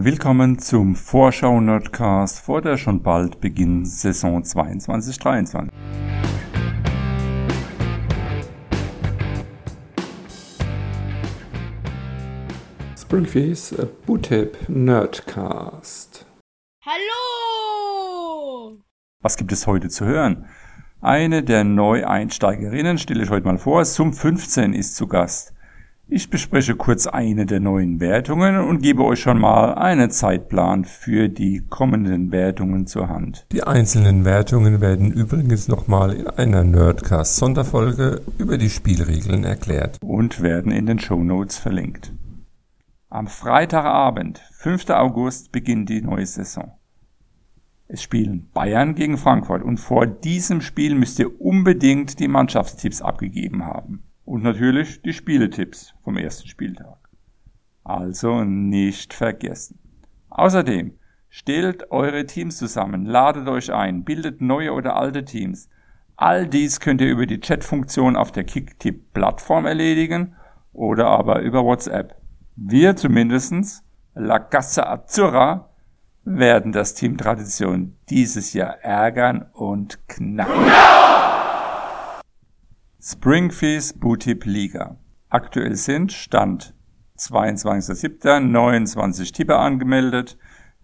[0.00, 5.70] Willkommen zum Vorschau-Nerdcast vor der schon bald beginnenden Saison 22-23.
[12.96, 13.74] Springfields
[14.06, 16.26] Bootip Nerdcast.
[16.86, 18.78] Hallo!
[19.20, 20.46] Was gibt es heute zu hören?
[21.00, 23.84] Eine der Neueinsteigerinnen stelle ich heute mal vor.
[23.84, 25.54] Sum 15 ist zu Gast.
[26.10, 31.28] Ich bespreche kurz eine der neuen Wertungen und gebe euch schon mal einen Zeitplan für
[31.28, 33.46] die kommenden Wertungen zur Hand.
[33.52, 40.40] Die einzelnen Wertungen werden übrigens nochmal in einer Nerdcast Sonderfolge über die Spielregeln erklärt und
[40.40, 42.10] werden in den Show Notes verlinkt.
[43.10, 44.88] Am Freitagabend, 5.
[44.88, 46.72] August, beginnt die neue Saison.
[47.86, 53.66] Es spielen Bayern gegen Frankfurt und vor diesem Spiel müsst ihr unbedingt die Mannschaftstipps abgegeben
[53.66, 54.07] haben.
[54.28, 56.98] Und natürlich die Spieletipps vom ersten Spieltag.
[57.82, 59.78] Also nicht vergessen.
[60.28, 60.98] Außerdem
[61.30, 65.70] stellt eure Teams zusammen, ladet euch ein, bildet neue oder alte Teams.
[66.16, 70.34] All dies könnt ihr über die Chatfunktion auf der Kicktip-Plattform erledigen
[70.74, 72.14] oder aber über WhatsApp.
[72.54, 73.82] Wir zumindestens,
[74.14, 75.70] La Casa Azzurra,
[76.24, 80.66] werden das Team Tradition dieses Jahr ärgern und knacken.
[83.10, 84.98] Springfields Bootip Liga.
[85.30, 86.74] Aktuell sind Stand
[87.16, 88.40] 22.07.
[88.40, 90.36] 29 Tipper angemeldet.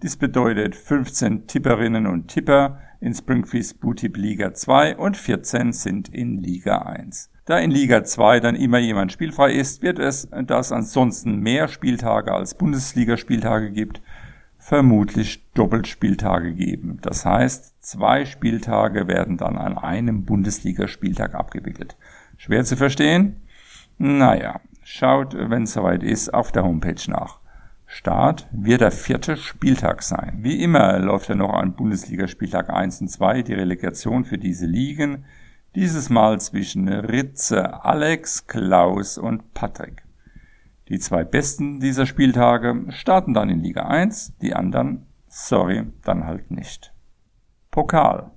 [0.02, 6.38] Dies bedeutet 15 Tipperinnen und Tipper in Springfields Bootip Liga 2 und 14 sind in
[6.38, 7.30] Liga 1.
[7.44, 11.68] Da in Liga 2 dann immer jemand spielfrei ist, wird es, da es ansonsten mehr
[11.68, 14.00] Spieltage als Bundesligaspieltage gibt,
[14.64, 16.98] vermutlich Doppelspieltage geben.
[17.02, 21.98] Das heißt, zwei Spieltage werden dann an einem Bundesligaspieltag abgewickelt.
[22.38, 23.42] Schwer zu verstehen?
[23.98, 27.40] Naja, schaut, wenn es soweit ist, auf der Homepage nach.
[27.84, 30.38] Start wird der vierte Spieltag sein.
[30.40, 35.26] Wie immer läuft ja noch an Bundesligaspieltag 1 und 2 die Relegation für diese Ligen,
[35.74, 40.03] dieses Mal zwischen Ritze, Alex, Klaus und Patrick.
[40.88, 46.50] Die zwei besten dieser Spieltage starten dann in Liga 1, die anderen, sorry, dann halt
[46.50, 46.92] nicht.
[47.70, 48.30] Pokal.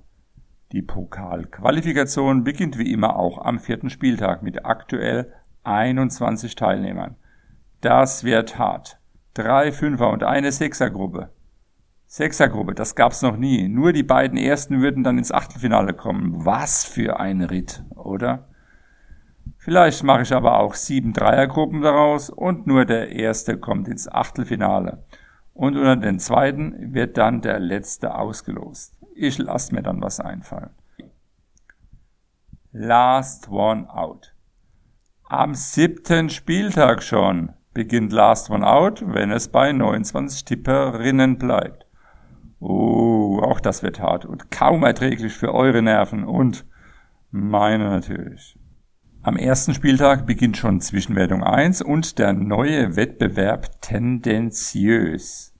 [0.72, 5.32] Die Pokalqualifikation beginnt wie immer auch am vierten Spieltag mit aktuell
[5.64, 7.16] 21 Teilnehmern.
[7.80, 8.98] Das wird hart.
[9.34, 11.30] Drei Fünfer und eine Sechsergruppe.
[12.06, 13.68] Sechsergruppe, das gab's noch nie.
[13.68, 16.44] Nur die beiden ersten würden dann ins Achtelfinale kommen.
[16.44, 18.47] Was für ein Ritt, oder?
[19.56, 25.04] Vielleicht mache ich aber auch sieben Dreiergruppen daraus und nur der erste kommt ins Achtelfinale.
[25.54, 28.96] Und unter den zweiten wird dann der letzte ausgelost.
[29.14, 30.70] Ich lasse mir dann was einfallen.
[32.72, 34.34] Last One Out.
[35.24, 41.86] Am siebten Spieltag schon beginnt Last One Out, wenn es bei 29 Tipperinnen bleibt.
[42.60, 46.64] Oh, auch das wird hart und kaum erträglich für eure Nerven und
[47.30, 48.58] meine natürlich.
[49.22, 55.52] Am ersten Spieltag beginnt schon Zwischenwertung 1 und der neue Wettbewerb tendenziös.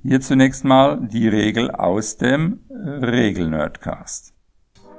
[0.00, 4.32] Hier zunächst mal die Regel aus dem Regel-Nerdcast.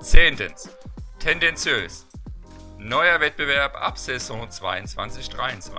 [0.01, 0.69] Zehntens.
[1.19, 2.05] Tendenziös.
[2.79, 5.71] Neuer Wettbewerb ab Saison 22-23.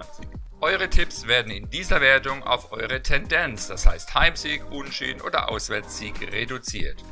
[0.62, 6.32] Eure Tipps werden in dieser Wertung auf eure Tendenz, das heißt Heimsieg, Unschieden oder Auswärtssieg,
[6.32, 7.04] reduziert.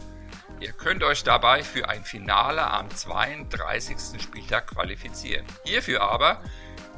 [0.60, 4.22] Ihr könnt euch dabei für ein Finale am 32.
[4.22, 5.44] Spieltag qualifizieren.
[5.64, 6.42] Hierfür aber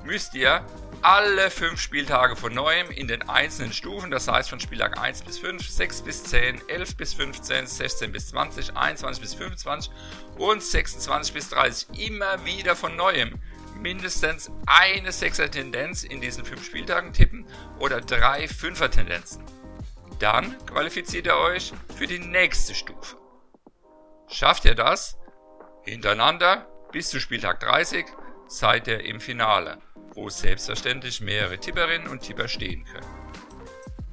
[0.04, 0.64] müsst ihr
[1.02, 5.38] alle fünf Spieltage von neuem in den einzelnen Stufen, das heißt von Spieltag 1 bis
[5.38, 9.92] 5, 6 bis 10, 11 bis 15, 16 bis 20, 21 bis 25
[10.38, 13.40] und 26 bis 30 immer wieder von neuem
[13.80, 17.46] mindestens eine Sechser-Tendenz in diesen fünf Spieltagen tippen
[17.78, 19.44] oder drei Fünfer-Tendenzen.
[20.18, 23.16] Dann qualifiziert ihr euch für die nächste Stufe.
[24.28, 25.16] Schafft ihr das?
[25.84, 28.06] Hintereinander bis zu Spieltag 30
[28.48, 29.78] seid ihr im Finale,
[30.14, 33.06] wo selbstverständlich mehrere Tipperinnen und Tipper stehen können.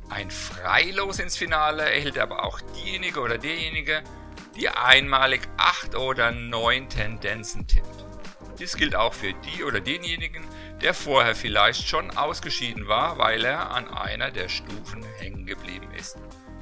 [0.09, 4.03] Ein Freilos ins Finale erhält aber auch diejenige oder derjenige,
[4.55, 8.05] die einmalig 8 oder 9 Tendenzen tippt.
[8.59, 10.46] Dies gilt auch für die oder denjenigen,
[10.82, 16.17] der vorher vielleicht schon ausgeschieden war, weil er an einer der Stufen hängen geblieben ist.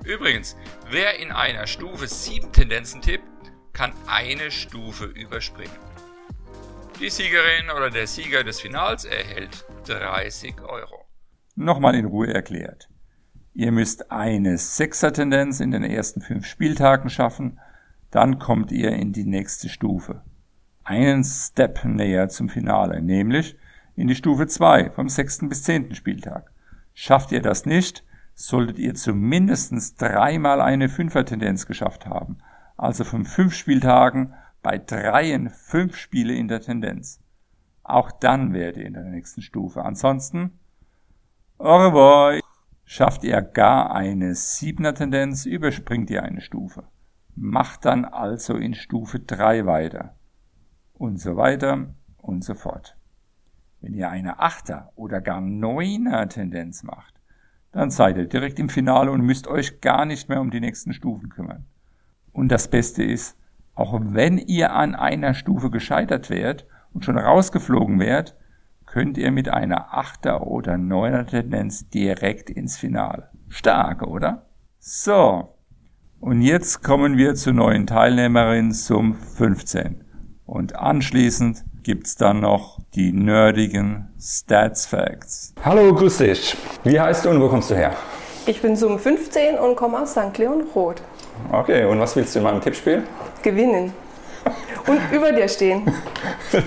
[0.06, 0.56] Übrigens,
[0.90, 3.26] wer in einer Stufe 7 Tendenzen tippt,
[3.74, 5.72] kann eine Stufe überspringen.
[7.00, 11.06] Die Siegerin oder der Sieger des Finals erhält 30 Euro.
[11.56, 12.90] Nochmal in Ruhe erklärt.
[13.54, 17.60] Ihr müsst eine Sechser-Tendenz in den ersten fünf Spieltagen schaffen,
[18.12, 20.22] dann kommt ihr in die nächste Stufe.
[20.84, 23.58] Einen Step näher zum Finale, nämlich
[23.96, 26.52] in die Stufe 2 vom sechsten bis zehnten Spieltag.
[26.94, 28.04] Schafft ihr das nicht,
[28.36, 32.38] solltet ihr zumindest dreimal eine Fünfer-Tendenz geschafft haben.
[32.82, 34.34] Also von fünf Spieltagen
[34.64, 37.22] bei dreien fünf Spiele in der Tendenz.
[37.84, 39.86] Auch dann wärt ihr in der nächsten Stufe.
[39.86, 40.58] Ansonsten,
[41.60, 42.40] au revoir.
[42.84, 46.86] Schafft ihr gar eine siebener Tendenz, überspringt ihr eine Stufe.
[47.36, 50.16] Macht dann also in Stufe 3 weiter.
[50.96, 52.98] Und so weiter und so fort.
[53.80, 57.14] Wenn ihr eine Achter oder gar Neuner Tendenz macht,
[57.74, 60.94] dann seid ihr direkt im Finale und müsst euch gar nicht mehr um die nächsten
[60.94, 61.68] Stufen kümmern.
[62.34, 63.38] Und das Beste ist,
[63.76, 68.36] auch wenn ihr an einer Stufe gescheitert wärt und schon rausgeflogen wärt,
[68.86, 73.30] könnt ihr mit einer Achter oder Neuner Tendenz direkt ins Finale.
[73.48, 74.46] Stark, oder?
[74.80, 75.56] So.
[76.20, 80.04] Und jetzt kommen wir zur neuen Teilnehmerin zum 15.
[80.46, 85.56] Und anschließend gibt's dann noch die nerdigen Stats Facts.
[85.64, 86.56] Hallo, grüß dich.
[86.84, 87.94] Wie heißt du und wo kommst du her?
[88.46, 90.38] Ich bin Sum 15 und komme aus St.
[90.38, 91.02] Leon Roth.
[91.52, 93.04] Okay, und was willst du in meinem Tippspiel?
[93.42, 93.94] Gewinnen.
[94.88, 95.84] Und über dir stehen.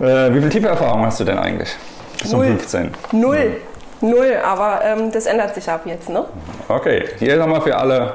[0.00, 1.76] Äh, wie viel Tipperfahrung hast du denn eigentlich?
[2.20, 2.48] Bis um Null.
[2.48, 2.90] 15.
[3.12, 3.56] Null.
[4.00, 6.24] Null, aber ähm, das ändert sich ab jetzt, ne?
[6.68, 8.14] Okay, hier nochmal für alle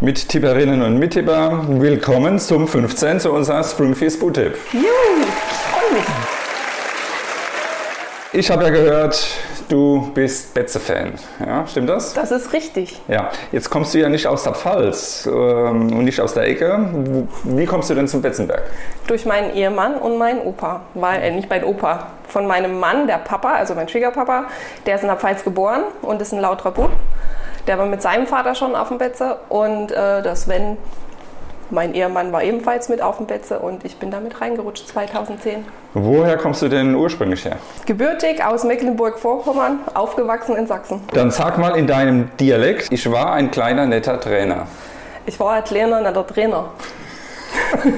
[0.00, 1.64] Mittipperinnen und Mittipper.
[1.68, 4.56] Willkommen zum 15 zu unserer Springfeast Boot-Tipp.
[4.72, 6.06] Juhu, freue mich.
[8.32, 9.26] Ich habe ja gehört,
[9.68, 11.14] du bist Betze-Fan.
[11.44, 12.14] Ja, stimmt das?
[12.14, 13.00] Das ist richtig.
[13.08, 16.88] Ja, jetzt kommst du ja nicht aus der Pfalz ähm, und nicht aus der Ecke.
[17.44, 18.62] Wie kommst du denn zum Betzenberg?
[19.06, 20.82] Durch meinen Ehemann und meinen Opa.
[20.94, 22.08] Weil, äh, nicht mein Opa.
[22.28, 24.44] Von meinem Mann, der Papa, also mein Schwiegerpapa,
[24.84, 26.90] der ist in der Pfalz geboren und ist ein lauterer Bub.
[27.66, 30.76] Der war mit seinem Vater schon auf dem Betze und äh, der Sven,
[31.70, 35.64] mein Ehemann, war ebenfalls mit auf dem Betze und ich bin damit reingerutscht 2010.
[35.94, 37.56] Woher kommst du denn ursprünglich her?
[37.86, 41.00] Gebürtig aus Mecklenburg-Vorpommern, aufgewachsen in Sachsen.
[41.12, 44.66] Dann sag mal in deinem Dialekt, ich war ein kleiner netter Trainer.
[45.26, 46.70] Ich war ein kleiner, netter Trainer.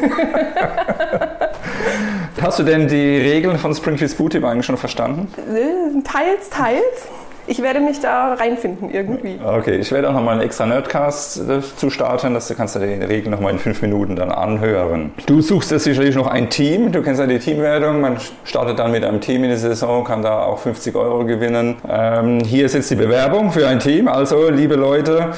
[2.40, 5.32] Hast du denn die Regeln von Springfield Bootip eigentlich schon verstanden?
[5.36, 7.08] Äh, Teils, teils.
[7.50, 9.36] Ich werde mich da reinfinden irgendwie.
[9.44, 12.86] Okay, ich werde auch nochmal einen extra Nerdcast äh, zu starten, dass du kannst dir
[12.86, 15.12] die Regeln nochmal in fünf Minuten dann anhören.
[15.26, 18.92] Du suchst jetzt sicherlich noch ein Team, du kennst ja die Teamwertung, man startet dann
[18.92, 21.74] mit einem Team in die Saison, kann da auch 50 Euro gewinnen.
[21.88, 25.32] Ähm, hier ist jetzt die Bewerbung für ein Team, also liebe Leute,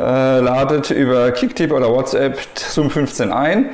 [0.00, 3.66] äh, ladet über Kicktip oder WhatsApp Zoom 15 ein.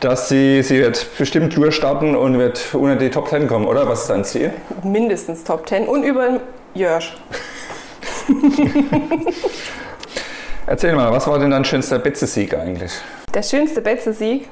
[0.00, 3.86] Dass sie, sie wird bestimmt durchstarten und wird unter die Top 10 kommen, oder?
[3.86, 4.52] Was ist dein Ziel?
[4.82, 6.40] Mindestens Top 10 und über
[6.74, 7.16] Jörsch.
[10.66, 12.92] Erzähl mal, was war denn dein schönster Betze-Sieg eigentlich?
[13.34, 14.48] Der schönste Betze-Sieg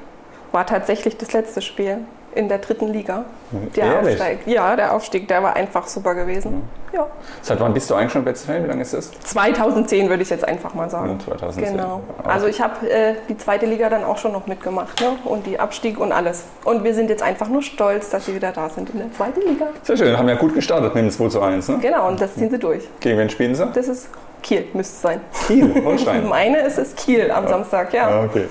[0.51, 1.99] war tatsächlich das letzte Spiel
[2.35, 3.25] in der dritten Liga.
[3.75, 4.21] Der Ehrlich?
[4.21, 4.39] Aufstieg.
[4.45, 6.63] Ja, der Aufstieg, der war einfach super gewesen.
[6.93, 7.07] Ja.
[7.41, 8.63] Seit wann bist du eigentlich schon Betze-Fan?
[8.63, 9.11] Wie lange ist das?
[9.11, 11.19] 2010 würde ich jetzt einfach mal sagen.
[11.19, 11.77] Ja, 2010.
[11.77, 12.01] Genau.
[12.23, 12.29] Ah.
[12.29, 15.17] Also ich habe äh, die zweite Liga dann auch schon noch mitgemacht ne?
[15.25, 16.43] und die Abstieg und alles.
[16.63, 19.41] Und wir sind jetzt einfach nur stolz, dass sie wieder da sind in der zweiten
[19.41, 19.67] Liga.
[19.83, 21.77] Sehr schön, haben ja gut gestartet mit dem 2 zu 1, ne?
[21.81, 22.87] Genau, und das ziehen sie durch.
[22.99, 23.65] Gegen wen spielen sie?
[23.73, 24.09] Das ist
[24.41, 25.21] Kiel, müsste es sein.
[25.47, 26.27] Kiel, Holstein.
[26.29, 28.07] Meine ist es Kiel am Samstag, ja.
[28.07, 28.45] Ah, okay.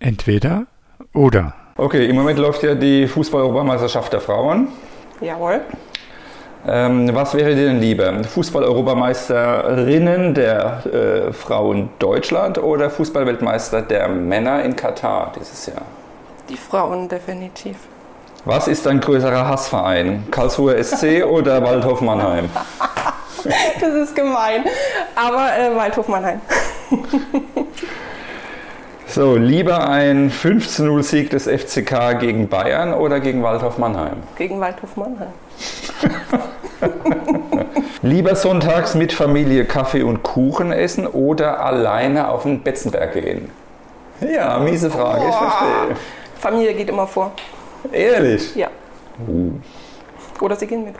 [0.00, 0.66] Entweder
[1.14, 1.54] oder.
[1.76, 4.68] Okay, im Moment läuft ja die Fußball-Europameisterschaft der Frauen.
[5.20, 5.60] Jawohl.
[6.66, 8.22] Ähm, was wäre dir denn lieber?
[8.22, 15.82] Fußball-Europameisterinnen der äh, Frauen Deutschland oder Fußballweltmeister der Männer in Katar dieses Jahr?
[16.48, 17.76] Die Frauen definitiv.
[18.44, 20.24] Was ist dein größerer Hassverein?
[20.30, 22.48] Karlsruher SC oder Waldhof Mannheim?
[23.80, 24.62] Das ist gemein.
[25.16, 26.40] Aber äh, Waldhof Mannheim.
[29.12, 34.22] So, lieber ein 15-0-Sieg des FCK gegen Bayern oder gegen Waldhof Mannheim?
[34.38, 35.28] Gegen Waldhof Mannheim.
[38.02, 43.50] Lieber sonntags mit Familie Kaffee und Kuchen essen oder alleine auf den Betzenberg gehen?
[44.22, 45.96] Ja, miese Frage, ich verstehe.
[46.40, 47.32] Familie geht immer vor.
[47.92, 48.56] Ehrlich?
[48.56, 48.68] Ja.
[50.40, 50.94] Oder sie gehen mit.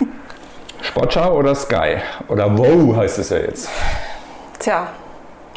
[0.82, 1.98] Sportschau oder Sky?
[2.26, 3.68] Oder Wow heißt es ja jetzt.
[4.58, 4.88] Tja,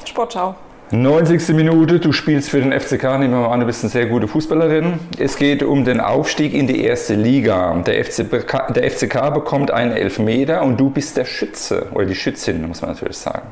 [0.05, 0.53] Sportschau.
[0.92, 1.50] 90.
[1.56, 4.27] Minute, du spielst für den FCK, nehmen wir mal an, du bist eine sehr gute
[4.27, 5.00] Fußballerin.
[5.18, 7.74] Es geht um den Aufstieg in die erste Liga.
[7.88, 12.68] Der, FCK, der FCK bekommt einen Elfmeter und du bist der Schütze, oder die Schützin,
[12.68, 13.48] muss man natürlich sagen.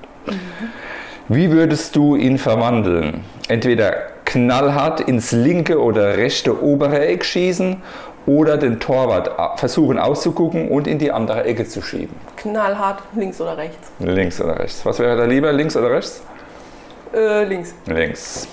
[1.27, 3.21] Wie würdest du ihn verwandeln?
[3.47, 3.93] Entweder
[4.25, 7.77] knallhart ins linke oder rechte obere Eck schießen
[8.27, 12.15] oder den Torwart versuchen auszugucken und in die andere Ecke zu schieben.
[12.37, 13.91] Knallhart, links oder rechts?
[13.97, 14.85] Links oder rechts?
[14.85, 16.21] Was wäre da lieber, links oder rechts?
[17.13, 17.75] Äh, links.
[17.85, 18.47] Links.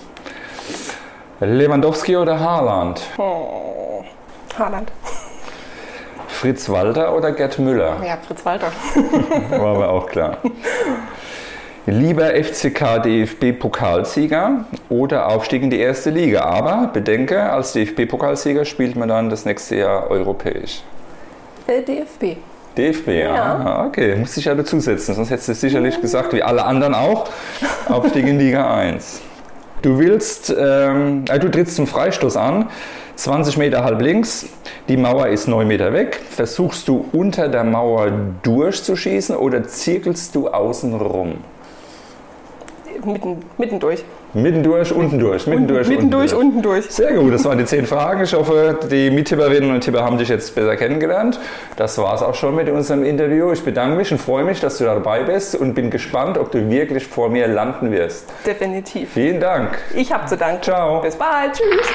[1.40, 3.00] Lewandowski oder Haaland?
[3.16, 4.04] Oh,
[4.58, 4.92] Haaland.
[6.28, 7.96] Fritz Walter oder Gerd Müller?
[8.04, 8.70] Ja, Fritz Walter.
[9.50, 10.38] War aber auch klar.
[11.86, 16.42] Lieber FCK DFB Pokalsieger oder Aufstieg in die erste Liga.
[16.42, 20.82] Aber bedenke, als DFB Pokalsieger spielt man dann das nächste Jahr europäisch.
[21.66, 22.36] Äh, DFB.
[22.76, 23.34] DFB, ja.
[23.34, 23.56] Ja.
[23.64, 26.94] Ah, okay, muss ich ja dazusetzen, sonst hättest du es sicherlich gesagt, wie alle anderen
[26.94, 27.28] auch,
[27.88, 29.22] Aufstieg in Liga 1.
[29.82, 32.68] Du willst, ähm, äh, du trittst zum Freistoß an,
[33.16, 34.46] 20 Meter halb links,
[34.88, 36.20] die Mauer ist 9 Meter weg.
[36.30, 38.10] Versuchst du unter der Mauer
[38.42, 41.38] durchzuschießen oder zirkelst du außen rum?
[43.04, 43.80] Mitten, mitten
[44.32, 44.42] durch.
[44.42, 46.90] Mitten durch, unten durch, mitten durch, mitten unten durch, unten durch.
[46.90, 48.22] Sehr gut, das waren die zehn Fragen.
[48.22, 51.40] Ich hoffe, die Mittipperinnen und Tipper haben dich jetzt besser kennengelernt.
[51.76, 53.52] Das war es auch schon mit unserem Interview.
[53.52, 56.68] Ich bedanke mich und freue mich, dass du dabei bist und bin gespannt, ob du
[56.70, 58.32] wirklich vor mir landen wirst.
[58.46, 59.12] Definitiv.
[59.12, 59.78] Vielen Dank.
[59.94, 60.62] Ich habe zu danken.
[60.62, 61.00] Ciao.
[61.00, 61.54] Bis bald.
[61.54, 61.88] Tschüss.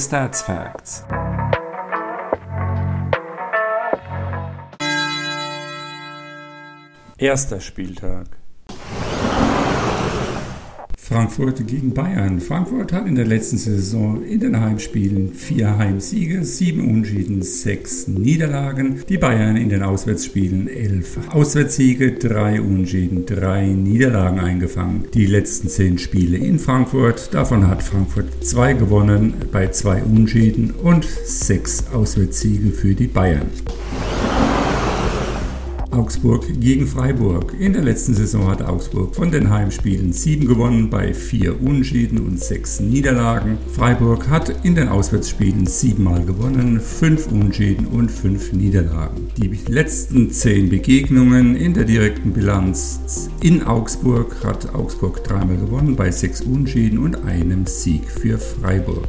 [0.00, 1.04] Nerdige Stats Facts.
[7.18, 8.39] Erster Spieltag.
[11.10, 12.38] Frankfurt gegen Bayern.
[12.38, 19.02] Frankfurt hat in der letzten Saison in den Heimspielen vier Heimsiege, sieben Unentschieden, sechs Niederlagen.
[19.08, 25.06] Die Bayern in den Auswärtsspielen elf Auswärtssiege, drei Unentschieden, drei Niederlagen eingefangen.
[25.12, 31.04] Die letzten zehn Spiele in Frankfurt, davon hat Frankfurt zwei gewonnen bei zwei Unentschieden und
[31.24, 33.48] sechs Auswärtssiege für die Bayern.
[35.90, 37.54] Augsburg gegen Freiburg.
[37.58, 42.38] In der letzten Saison hat Augsburg von den Heimspielen sieben gewonnen bei vier Unentschieden und
[42.38, 43.58] sechs Niederlagen.
[43.74, 49.28] Freiburg hat in den Auswärtsspielen siebenmal gewonnen, fünf Unentschieden und fünf Niederlagen.
[49.36, 56.10] Die letzten zehn Begegnungen in der direkten Bilanz in Augsburg hat Augsburg dreimal gewonnen bei
[56.10, 59.08] sechs Unentschieden und einem Sieg für Freiburg.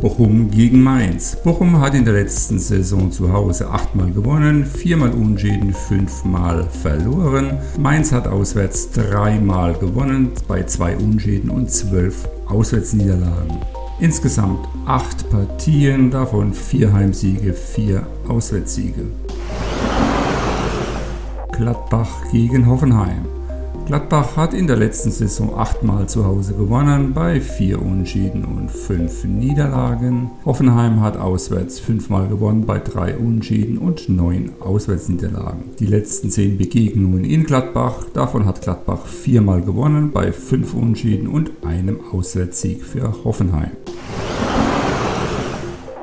[0.00, 1.36] Bochum gegen Mainz.
[1.42, 7.58] Bochum hat in der letzten Saison zu Hause achtmal gewonnen, viermal unentschieden, fünfmal verloren.
[7.80, 13.58] Mainz hat auswärts dreimal gewonnen, bei zwei Unentschieden und zwölf Auswärtsniederlagen.
[13.98, 19.06] Insgesamt acht Partien, davon vier Heimsiege, vier Auswärtssiege.
[21.50, 23.37] Gladbach gegen Hoffenheim.
[23.88, 29.24] Gladbach hat in der letzten Saison achtmal zu Hause gewonnen, bei vier Unentschieden und fünf
[29.24, 30.30] Niederlagen.
[30.44, 35.70] Hoffenheim hat auswärts fünfmal gewonnen, bei drei Unentschieden und neun Auswärtsniederlagen.
[35.78, 41.50] Die letzten zehn Begegnungen in Gladbach, davon hat Gladbach viermal gewonnen, bei fünf Unentschieden und
[41.64, 43.70] einem Auswärtssieg für Hoffenheim.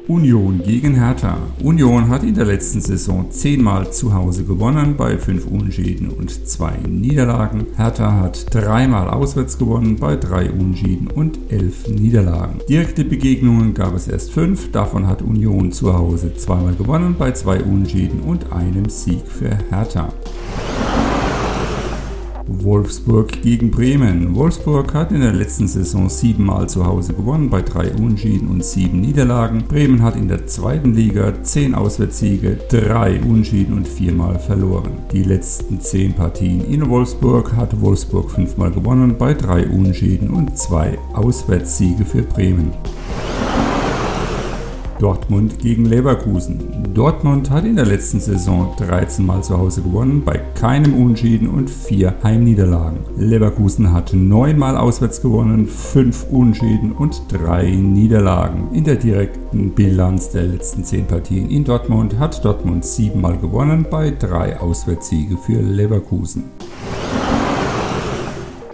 [0.07, 1.37] Union gegen Hertha.
[1.63, 6.77] Union hat in der letzten Saison zehnmal zu Hause gewonnen, bei fünf Unentschieden und zwei
[6.87, 7.65] Niederlagen.
[7.75, 12.59] Hertha hat dreimal auswärts gewonnen, bei drei Unentschieden und elf Niederlagen.
[12.69, 17.61] Direkte Begegnungen gab es erst fünf, davon hat Union zu Hause zweimal gewonnen, bei zwei
[17.63, 20.09] Unentschieden und einem Sieg für Hertha.
[22.47, 24.35] Wolfsburg gegen Bremen.
[24.35, 29.01] Wolfsburg hat in der letzten Saison siebenmal zu Hause gewonnen, bei drei Unentschieden und sieben
[29.01, 29.63] Niederlagen.
[29.67, 34.99] Bremen hat in der zweiten Liga zehn Auswärtssiege, drei Unentschieden und viermal verloren.
[35.11, 40.97] Die letzten zehn Partien in Wolfsburg hat Wolfsburg fünfmal gewonnen, bei drei Unentschieden und zwei
[41.13, 42.71] Auswärtssiege für Bremen.
[44.99, 46.93] Dortmund gegen Leverkusen.
[46.93, 51.69] Dortmund hat in der letzten Saison 13 Mal zu Hause gewonnen, bei keinem Unentschieden und
[51.69, 52.99] vier Heimniederlagen.
[53.17, 58.69] Leverkusen hat 9 Mal auswärts gewonnen, 5 Unentschieden und 3 Niederlagen.
[58.73, 63.85] In der direkten Bilanz der letzten 10 Partien in Dortmund hat Dortmund 7 Mal gewonnen,
[63.89, 66.45] bei 3 Auswärtssiege für Leverkusen.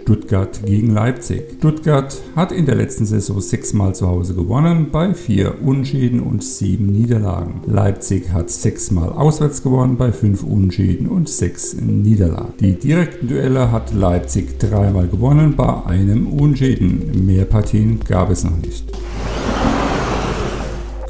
[0.02, 1.42] Stuttgart gegen Leipzig.
[1.58, 6.86] Stuttgart hat in der letzten Saison sechsmal zu Hause gewonnen, bei vier Unentschieden und sieben
[6.86, 7.60] Niederlagen.
[7.66, 12.54] Leipzig hat sechsmal auswärts gewonnen, bei fünf Unentschieden und sechs Niederlagen.
[12.58, 17.24] Die direkten Duelle hat Leipzig dreimal gewonnen, bei einem Unentschieden.
[17.24, 18.84] Mehr Partien gab es noch nicht.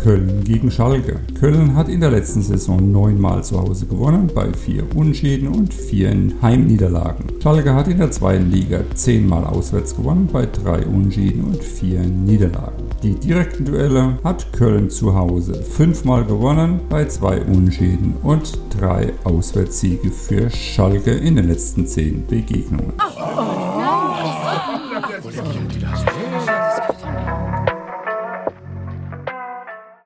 [0.02, 1.21] Köln gegen Schalke.
[1.38, 6.12] Köln hat in der letzten Saison neunmal zu Hause gewonnen, bei vier Unschieden und vier
[6.42, 7.26] Heimniederlagen.
[7.40, 12.82] Schalke hat in der zweiten Liga zehnmal auswärts gewonnen, bei drei Unschieden und vier Niederlagen.
[13.02, 20.11] Die direkten Duelle hat Köln zu Hause fünfmal gewonnen, bei zwei Unschieden und drei Auswärtssiege
[20.11, 22.92] für Schalke in den letzten zehn Begegnungen.
[22.99, 23.62] Oh,